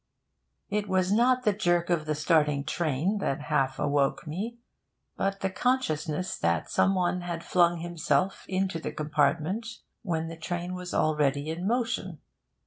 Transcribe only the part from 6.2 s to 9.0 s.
that some one had flung himself into the